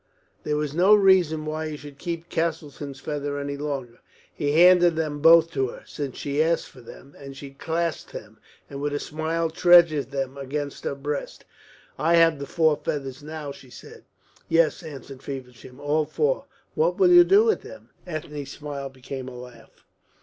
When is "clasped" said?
7.51-8.11